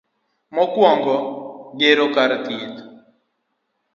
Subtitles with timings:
[0.55, 1.15] Mokwongo,
[1.79, 2.79] gero kar thieth,